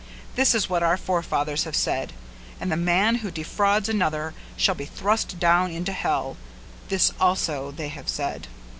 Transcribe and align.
This 0.33 0.55
is 0.55 0.67
what 0.67 0.81
our 0.81 0.97
forefathers 0.97 1.65
have 1.65 1.75
said; 1.75 2.11
and 2.59 2.71
the 2.71 2.75
man 2.75 3.17
who 3.17 3.29
defrauds 3.29 3.87
another 3.87 4.33
shall 4.57 4.73
be 4.73 4.85
thrust 4.85 5.39
down 5.39 5.69
into 5.69 5.91
hell; 5.93 6.37
this 6.89 7.11
also 7.19 7.69
they 7.69 7.89
have 7.89 8.09
said. 8.09 8.47